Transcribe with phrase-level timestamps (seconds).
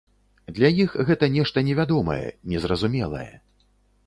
[0.59, 3.29] Для іх гэта нешта невядомае, незразумелае.